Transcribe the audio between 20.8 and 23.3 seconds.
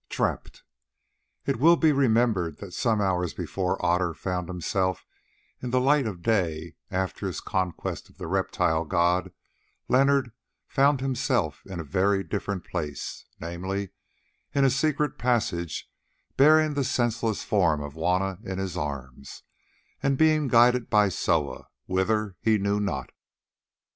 by Soa, whither he knew not.